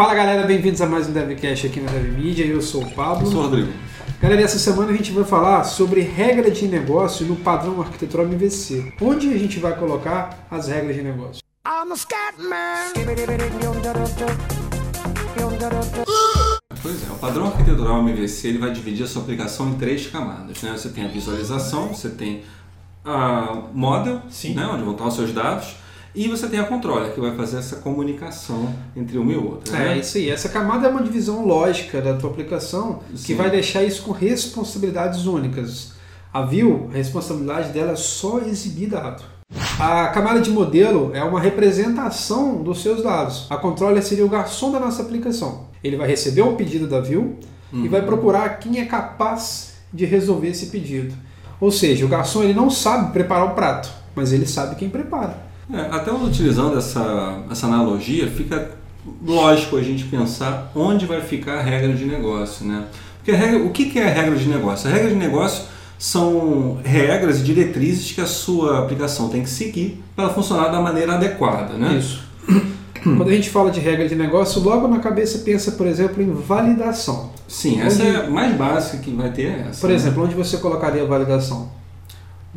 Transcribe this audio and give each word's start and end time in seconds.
Fala 0.00 0.14
galera, 0.14 0.46
bem-vindos 0.46 0.80
a 0.80 0.86
mais 0.86 1.10
um 1.10 1.12
DevCast 1.12 1.66
aqui 1.66 1.78
na 1.78 1.92
DevMedia. 1.92 2.46
Eu 2.46 2.62
sou 2.62 2.82
o 2.82 2.90
Pablo. 2.90 3.26
Eu 3.26 3.30
sou 3.30 3.40
o 3.40 3.42
Rodrigo. 3.42 3.70
Galera, 4.18 4.40
essa 4.40 4.58
semana 4.58 4.92
a 4.92 4.96
gente 4.96 5.12
vai 5.12 5.24
falar 5.24 5.62
sobre 5.64 6.00
regra 6.00 6.50
de 6.50 6.66
negócio 6.66 7.26
no 7.26 7.36
padrão 7.36 7.82
arquitetural 7.82 8.24
MVC. 8.24 8.94
Onde 8.98 9.30
a 9.30 9.36
gente 9.36 9.58
vai 9.58 9.78
colocar 9.78 10.46
as 10.50 10.68
regras 10.68 10.96
de 10.96 11.02
negócio? 11.02 11.42
Pois 16.80 17.06
é, 17.06 17.12
o 17.12 17.18
padrão 17.18 17.48
arquitetural 17.48 18.00
MVC 18.00 18.48
ele 18.48 18.58
vai 18.58 18.72
dividir 18.72 19.04
a 19.04 19.06
sua 19.06 19.20
aplicação 19.20 19.68
em 19.68 19.74
três 19.74 20.06
camadas. 20.06 20.62
Né? 20.62 20.72
Você 20.78 20.88
tem 20.88 21.04
a 21.04 21.08
visualização, 21.08 21.88
você 21.88 22.08
tem 22.08 22.42
a 23.04 23.64
model, 23.74 24.22
Sim. 24.30 24.54
né? 24.54 24.64
onde 24.64 24.82
vão 24.82 24.92
estar 24.92 25.04
os 25.04 25.14
seus 25.14 25.30
dados, 25.34 25.76
e 26.14 26.26
você 26.26 26.48
tem 26.48 26.58
a 26.58 26.64
controller, 26.64 27.12
que 27.12 27.20
vai 27.20 27.34
fazer 27.36 27.58
essa 27.58 27.76
comunicação 27.76 28.74
entre 28.96 29.16
uma 29.16 29.32
e 29.32 29.36
outra. 29.36 29.76
É, 29.76 29.84
né? 29.90 29.98
isso 29.98 30.18
aí. 30.18 30.28
Essa 30.28 30.48
camada 30.48 30.88
é 30.88 30.90
uma 30.90 31.02
divisão 31.02 31.46
lógica 31.46 32.00
da 32.00 32.14
tua 32.14 32.30
aplicação 32.30 33.00
que 33.12 33.18
Sim. 33.18 33.36
vai 33.36 33.50
deixar 33.50 33.82
isso 33.82 34.02
com 34.02 34.12
responsabilidades 34.12 35.26
únicas. 35.26 35.92
A 36.32 36.42
view, 36.42 36.88
a 36.92 36.96
responsabilidade 36.96 37.72
dela 37.72 37.92
é 37.92 37.96
só 37.96 38.40
exibir 38.40 38.88
dado. 38.88 39.22
A 39.78 40.08
camada 40.08 40.40
de 40.40 40.50
modelo 40.50 41.10
é 41.14 41.22
uma 41.22 41.40
representação 41.40 42.62
dos 42.62 42.82
seus 42.82 43.02
dados. 43.02 43.46
A 43.48 43.56
controller 43.56 44.02
seria 44.02 44.24
o 44.24 44.28
garçom 44.28 44.70
da 44.70 44.78
nossa 44.78 45.02
aplicação. 45.02 45.68
Ele 45.82 45.96
vai 45.96 46.08
receber 46.08 46.42
um 46.42 46.54
pedido 46.54 46.86
da 46.86 47.00
view 47.00 47.36
e 47.72 47.88
vai 47.88 48.02
procurar 48.02 48.58
quem 48.58 48.80
é 48.80 48.84
capaz 48.84 49.74
de 49.92 50.04
resolver 50.04 50.48
esse 50.48 50.66
pedido. 50.66 51.14
Ou 51.60 51.70
seja, 51.70 52.04
o 52.04 52.08
garçom 52.08 52.42
ele 52.42 52.54
não 52.54 52.70
sabe 52.70 53.12
preparar 53.12 53.46
o 53.46 53.54
prato, 53.54 53.90
mas 54.14 54.32
ele 54.32 54.46
sabe 54.46 54.76
quem 54.76 54.88
prepara. 54.88 55.49
É, 55.72 55.80
até 55.94 56.12
utilizando 56.12 56.76
essa, 56.78 57.38
essa 57.50 57.66
analogia, 57.66 58.28
fica 58.28 58.72
lógico 59.24 59.76
a 59.76 59.82
gente 59.82 60.04
pensar 60.04 60.70
onde 60.74 61.06
vai 61.06 61.20
ficar 61.20 61.58
a 61.58 61.62
regra 61.62 61.92
de 61.92 62.04
negócio. 62.04 62.66
Né? 62.66 62.84
Porque 63.18 63.32
regra, 63.32 63.58
o 63.64 63.70
que 63.70 63.98
é 63.98 64.08
a 64.08 64.12
regra 64.12 64.36
de 64.36 64.48
negócio? 64.48 64.88
A 64.88 64.92
regra 64.92 65.08
de 65.10 65.16
negócio 65.16 65.64
são 65.98 66.78
regras 66.82 67.40
e 67.40 67.42
diretrizes 67.44 68.12
que 68.12 68.20
a 68.20 68.26
sua 68.26 68.80
aplicação 68.80 69.28
tem 69.28 69.42
que 69.42 69.50
seguir 69.50 70.02
para 70.16 70.28
funcionar 70.30 70.68
da 70.68 70.80
maneira 70.80 71.14
adequada. 71.14 71.74
Né? 71.74 71.96
Isso. 71.98 72.22
Quando 73.02 73.28
a 73.28 73.32
gente 73.34 73.48
fala 73.48 73.70
de 73.70 73.80
regra 73.80 74.06
de 74.08 74.14
negócio, 74.14 74.60
logo 74.62 74.86
na 74.88 74.98
cabeça 74.98 75.38
pensa, 75.38 75.72
por 75.72 75.86
exemplo, 75.86 76.22
em 76.22 76.32
validação. 76.32 77.30
Sim, 77.48 77.80
essa 77.80 78.02
Onde- 78.02 78.10
é 78.16 78.26
a 78.26 78.30
mais 78.30 78.54
básica 78.56 78.98
que 78.98 79.10
vai 79.10 79.30
ter 79.30 79.46
é 79.46 79.66
essa. 79.70 79.80
Por 79.80 79.90
né? 79.90 79.96
exemplo, 79.96 80.24
onde 80.24 80.34
você 80.34 80.58
colocaria 80.58 81.02
a 81.02 81.06
validação? 81.06 81.70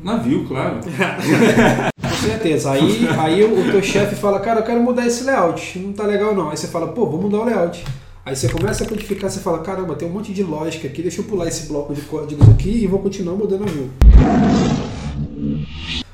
Navio, 0.02 0.46
claro. 0.46 0.80
Certeza. 2.24 2.72
Aí, 2.72 3.08
aí 3.20 3.44
o, 3.44 3.68
o 3.68 3.72
teu 3.72 3.82
chefe 3.84 4.16
fala, 4.16 4.40
cara, 4.40 4.62
eu 4.62 4.64
quero 4.64 4.80
mudar 4.82 5.06
esse 5.06 5.24
layout, 5.24 5.78
não 5.80 5.94
tá 5.94 6.04
legal 6.06 6.34
não. 6.34 6.50
Aí 6.50 6.58
você 6.58 6.68
fala, 6.68 6.88
pô, 6.88 7.06
vou 7.06 7.22
mudar 7.22 7.40
o 7.40 7.46
layout. 7.46 7.84
Aí 8.26 8.36
você 8.36 8.48
começa 8.48 8.86
a 8.86 8.88
codificar, 8.88 9.30
você 9.30 9.40
fala, 9.42 9.60
caramba, 9.60 9.96
tem 9.96 10.08
um 10.08 10.12
monte 10.12 10.32
de 10.34 10.44
lógica 10.44 10.88
aqui, 10.88 11.02
deixa 11.02 11.20
eu 11.20 11.26
pular 11.26 11.46
esse 11.48 11.68
bloco 11.68 11.94
de 11.94 12.02
códigos 12.02 12.48
aqui 12.50 12.84
e 12.84 12.88
vou 12.88 13.00
continuar 13.00 13.36
mudando 13.36 13.64
a 13.64 13.68
view. 13.68 13.90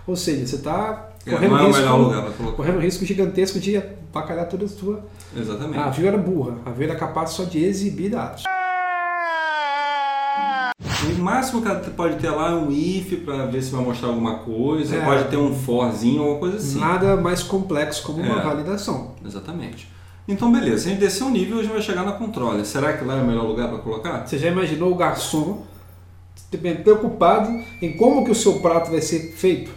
Ou 0.08 0.16
seja, 0.16 0.48
você 0.48 0.56
está 0.56 1.10
É, 1.24 1.30
correndo, 1.32 1.56
é 1.56 1.62
o 1.62 1.68
risco, 1.68 2.54
correndo 2.56 2.80
risco 2.80 3.06
gigantesco 3.06 3.60
de 3.60 3.78
apacalhar 3.78 4.50
toda 4.50 4.66
a 4.66 4.68
sua... 4.68 5.06
Exatamente. 5.38 5.78
A 5.78 5.90
view 5.92 6.08
era 6.08 6.18
burra, 6.18 6.58
a 6.66 6.72
view 6.72 6.90
era 6.90 6.98
capaz 6.98 7.30
só 7.30 7.44
de 7.44 7.64
exibir 7.64 8.10
dados. 8.10 8.44
O 11.18 11.22
máximo 11.22 11.62
que 11.62 11.68
ela 11.68 11.80
pode 11.80 12.16
ter 12.18 12.30
lá 12.30 12.52
é 12.52 12.56
um 12.56 12.72
if 12.72 13.14
para 13.26 13.46
ver 13.46 13.62
se 13.62 13.72
vai 13.72 13.84
mostrar 13.84 14.10
alguma 14.10 14.36
coisa, 14.40 14.96
É. 14.96 15.06
pode 15.06 15.26
ter 15.26 15.38
um 15.38 15.54
forzinho 15.56 16.22
alguma 16.22 16.40
coisa 16.40 16.58
assim. 16.58 16.80
Nada 16.80 17.16
mais 17.18 17.42
complexo 17.44 18.04
como 18.04 18.22
uma 18.22 18.40
É. 18.40 18.44
validação. 18.44 19.12
Exatamente. 19.26 19.88
Então, 20.28 20.52
beleza. 20.52 20.84
Se 20.84 20.88
a 20.88 20.92
gente 20.92 21.00
descer 21.00 21.24
um 21.24 21.32
nível, 21.32 21.58
a 21.60 21.64
gente 21.64 21.72
vai 21.72 21.82
chegar 21.82 22.04
na 22.04 22.12
controller. 22.12 22.64
Será 22.66 22.94
que 22.94 23.04
lá 23.04 23.18
é 23.18 23.22
o 23.22 23.26
melhor 23.26 23.46
lugar 23.48 23.68
para 23.70 23.80
colocar? 23.80 24.26
Você 24.28 24.38
já 24.38 24.48
imaginou 24.50 24.92
o 24.92 24.96
garçom 24.96 25.64
preocupado 26.84 27.50
em 27.82 27.94
como 27.94 28.24
que 28.26 28.32
o 28.32 28.36
seu 28.36 28.60
prato 28.60 28.92
vai 28.92 29.02
ser 29.02 29.34
feito? 29.36 29.72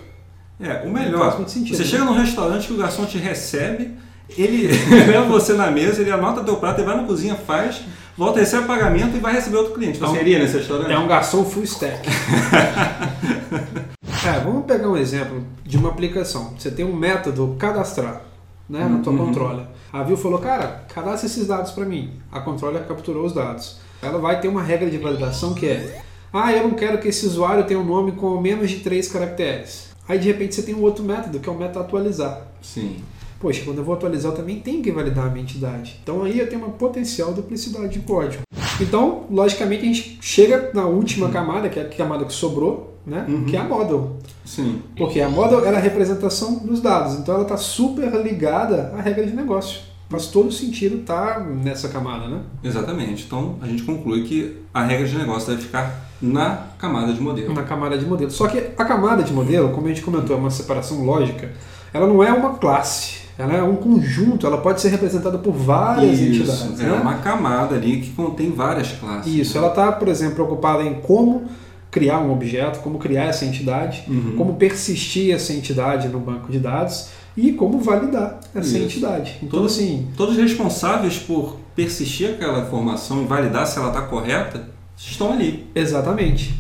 É, 0.61 0.87
o 0.87 0.91
melhor. 0.93 1.33
sentido, 1.49 1.77
você 1.77 1.83
né? 1.83 1.89
chega 1.89 2.05
num 2.05 2.13
restaurante 2.15 2.67
que 2.69 2.73
o 2.73 2.77
garçom 2.77 3.05
te 3.05 3.19
recebe, 3.19 3.91
ele 4.37 4.69
leva 5.11 5.27
você 5.27 5.55
na 5.55 5.71
mesa, 5.71 6.01
ele 6.03 6.11
anota 6.11 6.45
teu 6.45 6.57
prato, 6.57 6.81
ele 6.81 6.87
vai 6.87 6.97
na 6.97 7.05
cozinha, 7.05 7.35
faz, 7.35 7.81
volta, 8.17 8.41
recebe 8.41 8.65
o 8.65 8.67
pagamento 8.67 9.17
e 9.17 9.21
vai 9.21 9.33
receber 9.35 9.57
outro 9.57 9.75
cliente. 9.75 9.99
Você 9.99 10.05
Então, 10.05 10.17
iria 10.21 10.39
nesse 10.39 10.59
restaurante? 10.59 10.93
É 10.93 10.99
um 10.99 11.09
garçom 11.09 11.45
full 11.45 11.65
stack. 11.65 12.09
é, 14.27 14.41
vamos 14.45 14.65
pegar 14.67 14.89
um 14.89 14.97
exemplo 14.97 15.45
de 15.65 15.77
uma 15.77 15.89
aplicação. 15.91 16.55
Você 16.59 16.71
tem 16.71 16.85
um 16.85 16.95
método 16.95 17.57
cadastrar 17.59 18.23
né, 18.69 18.85
na 18.87 18.99
tua 19.01 19.13
Uhum. 19.13 19.27
controller. 19.27 19.67
A 19.93 20.03
Viu 20.03 20.17
falou, 20.17 20.39
cara, 20.39 20.85
cadastra 20.95 21.27
esses 21.27 21.47
dados 21.47 21.73
para 21.73 21.85
mim. 21.85 22.13
A 22.31 22.41
controller 22.41 22.83
capturou 22.87 23.27
os 23.27 23.33
dados. 23.33 23.79
Ela 24.01 24.19
vai 24.19 24.41
ter 24.41 24.49
uma 24.49 24.63
regra 24.63 24.89
de 24.91 24.99
validação 24.99 25.55
que 25.55 25.67
é 25.67 26.03
ah, 26.33 26.51
eu 26.51 26.63
não 26.63 26.71
quero 26.71 26.97
que 26.99 27.09
esse 27.09 27.27
usuário 27.27 27.65
tenha 27.65 27.79
um 27.79 27.85
nome 27.85 28.13
com 28.13 28.41
menos 28.41 28.71
de 28.71 28.77
três 28.81 29.07
caracteres. 29.13 29.89
Aí 30.09 30.19
de 30.19 30.27
repente 30.29 30.55
você 30.55 30.63
tem 30.63 30.75
um 30.75 30.81
outro 30.81 31.05
método, 31.05 31.39
que 31.39 31.49
é 31.49 31.53
o 31.53 31.59
método 31.59 31.81
atualizar. 31.81 32.41
Sim. 32.63 32.97
Poxa, 33.43 33.63
quando 33.65 33.79
eu 33.79 33.85
vou 33.85 33.97
atualizar 33.97 34.31
eu 34.31 34.37
também 34.37 34.61
tenho 34.61 34.81
que 34.81 34.93
validar 34.93 35.27
a 35.27 35.29
minha 35.29 35.43
entidade. 35.43 35.99
Então 36.01 36.23
aí 36.23 36.39
eu 36.39 36.49
tenho 36.49 36.63
uma 36.63 36.71
potencial 36.71 37.35
duplicidade 37.35 37.89
de 37.89 37.99
código. 37.99 38.45
Então, 38.81 39.25
logicamente, 39.29 39.83
a 39.83 39.87
gente 39.87 40.19
chega 40.21 40.71
na 40.73 40.87
última 40.87 41.29
camada, 41.29 41.69
que 41.69 41.79
é 41.79 41.83
a 41.83 41.89
camada 41.89 42.25
que 42.25 42.33
sobrou, 42.33 42.97
né? 43.05 43.27
Uhum. 43.29 43.45
Que 43.45 43.57
é 43.57 43.61
a 43.61 43.65
model. 43.65 44.17
Sim. 44.45 44.81
Porque 44.97 45.21
a 45.21 45.29
model 45.29 45.67
era 45.67 45.77
a 45.77 45.81
representação 45.81 46.55
dos 46.59 46.81
dados, 46.81 47.15
então 47.15 47.35
ela 47.35 47.43
está 47.43 47.57
super 47.57 48.11
ligada 48.23 48.93
à 48.97 49.01
regra 49.01 49.27
de 49.27 49.35
negócio. 49.35 49.81
Faz 50.09 50.27
todo 50.27 50.53
sentido 50.53 51.01
estar 51.01 51.41
nessa 51.41 51.89
camada, 51.89 52.29
né? 52.29 52.43
Exatamente. 52.63 53.25
Então, 53.27 53.57
a 53.61 53.67
gente 53.67 53.83
conclui 53.83 54.23
que 54.23 54.57
a 54.73 54.85
regra 54.85 55.07
de 55.07 55.19
negócio 55.19 55.51
deve 55.51 55.63
ficar 55.63 56.11
na 56.21 56.69
camada 56.79 57.13
de 57.13 57.21
modelo. 57.21 57.53
Na 57.53 57.65
camada 57.65 57.99
de 57.99 58.07
modelo. 58.07 58.31
Só 58.31 58.47
que 58.47 58.59
a 58.59 58.85
camada 58.85 59.23
de 59.25 59.33
modelo, 59.33 59.71
como 59.71 59.87
a 59.87 59.89
gente 59.89 60.03
comentou, 60.03 60.37
é 60.37 60.39
uma 60.39 60.51
separação 60.51 61.05
lógica, 61.05 61.51
ela 61.93 62.07
não 62.07 62.23
é 62.23 62.33
uma 62.33 62.55
classe. 62.55 63.22
Ela 63.39 63.55
é 63.55 63.63
um 63.63 63.77
conjunto, 63.77 64.47
ela 64.47 64.59
pode 64.59 64.81
ser 64.81 64.89
representada 64.91 65.39
por 65.39 65.53
várias 65.53 66.21
entidades. 66.21 66.65
Isso, 66.75 66.83
é 66.83 66.87
né? 66.87 66.93
uma 66.93 67.15
camada 67.19 67.75
ali 67.75 68.01
que 68.01 68.11
contém 68.11 68.51
várias 68.53 68.93
classes. 68.93 69.33
Isso, 69.33 69.57
ela 69.59 69.69
está, 69.69 69.91
por 69.93 70.09
exemplo, 70.09 70.35
preocupada 70.35 70.83
em 70.83 70.95
como 71.01 71.45
criar 71.91 72.21
um 72.21 72.31
objeto, 72.33 72.81
como 72.81 72.99
criar 72.99 73.25
essa 73.25 73.45
entidade, 73.45 74.05
Uhum. 74.09 74.35
como 74.37 74.55
persistir 74.57 75.35
essa 75.35 75.53
entidade 75.53 76.09
no 76.09 76.19
banco 76.21 76.51
de 76.53 76.59
dados 76.59 77.09
e 77.37 77.53
como 77.53 77.79
validar 77.81 78.39
essa 78.55 78.69
Isso. 78.77 78.85
entidade. 78.85 79.37
Então, 79.43 79.61
Todos- 79.61 79.73
assim, 79.77 80.09
Todos 80.17 80.37
responsáveis 80.37 81.19
por 81.19 81.57
persistir 81.75 82.31
aquela 82.31 82.61
informação 82.61 83.23
e 83.23 83.27
validar 83.27 83.67
se 83.67 83.79
ela 83.79 83.89
está 83.89 84.03
correta 84.03 84.63
estão 84.97 85.33
ali. 85.33 85.67
exatamente. 85.75 86.55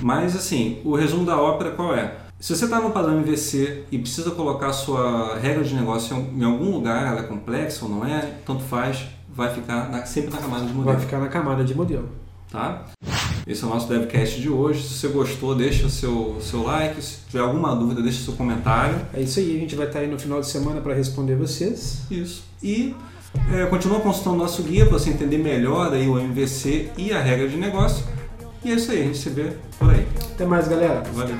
Mas 0.00 0.36
assim, 0.36 0.78
o 0.84 0.94
resumo 0.94 1.24
da 1.24 1.40
ópera 1.40 1.70
qual 1.70 1.94
é? 1.94 2.12
Se 2.38 2.54
você 2.54 2.64
está 2.66 2.80
no 2.80 2.90
padrão 2.90 3.16
MVC 3.18 3.84
e 3.90 3.98
precisa 3.98 4.30
colocar 4.32 4.72
sua 4.72 5.36
regra 5.38 5.64
de 5.64 5.74
negócio 5.74 6.14
em 6.36 6.44
algum 6.44 6.70
lugar, 6.70 7.06
ela 7.06 7.20
é 7.20 7.22
complexa 7.24 7.84
ou 7.84 7.90
não 7.90 8.04
é, 8.06 8.34
tanto 8.44 8.62
faz, 8.62 9.06
vai 9.34 9.52
ficar 9.54 9.90
na- 9.90 10.04
sempre 10.04 10.30
na 10.30 10.38
camada 10.38 10.64
de 10.66 10.72
modelo. 10.72 10.96
Vai 10.96 11.04
ficar 11.04 11.18
na 11.18 11.28
camada 11.28 11.64
de 11.64 11.74
modelo. 11.74 12.08
tá? 12.50 12.84
Esse 13.46 13.64
é 13.64 13.66
o 13.66 13.70
nosso 13.70 13.88
DevCast 13.88 14.40
de 14.40 14.48
hoje. 14.48 14.82
Se 14.86 14.94
você 14.94 15.08
gostou, 15.08 15.54
deixa 15.54 15.86
o 15.86 15.90
seu, 15.90 16.36
seu 16.40 16.62
like. 16.62 17.00
Se 17.02 17.18
tiver 17.28 17.42
alguma 17.42 17.74
dúvida, 17.74 18.02
deixa 18.02 18.20
o 18.20 18.24
seu 18.24 18.34
comentário. 18.34 19.00
É 19.14 19.20
isso 19.20 19.38
aí, 19.40 19.56
a 19.56 19.60
gente 19.60 19.74
vai 19.74 19.86
estar 19.86 20.00
aí 20.00 20.06
no 20.08 20.18
final 20.18 20.40
de 20.40 20.46
semana 20.48 20.80
para 20.80 20.94
responder 20.94 21.36
vocês. 21.36 22.00
Isso. 22.10 22.44
E 22.62 22.94
é, 23.52 23.66
continua 23.66 24.00
consultando 24.00 24.36
nosso 24.36 24.62
guia 24.62 24.84
para 24.86 24.98
você 24.98 25.10
entender 25.10 25.38
melhor 25.38 25.92
aí 25.92 26.08
o 26.08 26.18
MVC 26.18 26.90
e 26.98 27.12
a 27.12 27.20
regra 27.20 27.48
de 27.48 27.56
negócio. 27.56 28.04
E 28.64 28.70
é 28.70 28.74
isso 28.74 28.90
aí, 28.92 29.00
a 29.02 29.04
gente 29.04 29.18
se 29.18 29.28
vê 29.30 29.52
por 29.78 29.90
aí. 29.90 30.06
Até 30.34 30.44
mais, 30.46 30.66
galera. 30.68 31.02
Valeu! 31.12 31.36